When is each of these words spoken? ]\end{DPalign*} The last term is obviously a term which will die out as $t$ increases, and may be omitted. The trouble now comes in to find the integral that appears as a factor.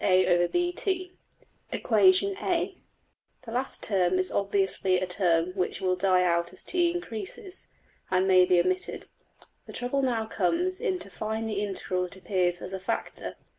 ]\end{DPalign*} 0.01 1.11
The 1.71 3.51
last 3.51 3.83
term 3.83 4.17
is 4.17 4.31
obviously 4.31 4.99
a 4.99 5.05
term 5.05 5.51
which 5.53 5.79
will 5.79 5.95
die 5.95 6.23
out 6.23 6.51
as 6.51 6.63
$t$ 6.63 6.89
increases, 6.89 7.67
and 8.09 8.27
may 8.27 8.43
be 8.45 8.59
omitted. 8.59 9.05
The 9.67 9.73
trouble 9.73 10.01
now 10.01 10.25
comes 10.25 10.79
in 10.81 10.97
to 10.97 11.11
find 11.11 11.47
the 11.47 11.61
integral 11.61 12.01
that 12.05 12.15
appears 12.17 12.63
as 12.63 12.73
a 12.73 12.79
factor. 12.79 13.35